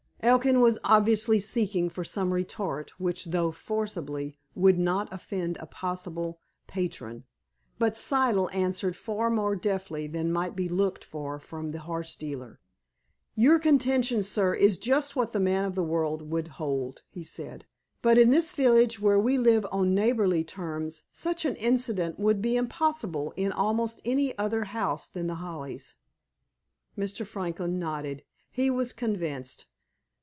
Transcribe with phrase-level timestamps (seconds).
[0.23, 6.39] Elkin was obviously seeking for some retort which, though forcible, would not offend a possible
[6.67, 7.23] patron.
[7.79, 12.59] But Siddle answered far more deftly than might be looked for from the horse dealer.
[13.35, 17.65] "Your contention, sir, is just what the man of the world would hold," he said,
[18.03, 22.55] "but, in this village, where we live on neighborly terms, such an incident would be
[22.57, 25.95] impossible in almost any other house than The Hollies."
[26.95, 27.25] Mr.
[27.25, 28.23] Franklin nodded.
[28.51, 29.65] He was convinced.